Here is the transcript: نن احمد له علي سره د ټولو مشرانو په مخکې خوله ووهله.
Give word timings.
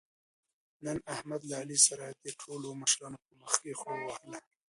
نن 0.85 0.97
احمد 1.13 1.41
له 1.49 1.55
علي 1.61 1.79
سره 1.87 2.05
د 2.09 2.25
ټولو 2.41 2.67
مشرانو 2.81 3.17
په 3.25 3.33
مخکې 3.41 3.77
خوله 3.79 4.01
ووهله. 4.03 4.39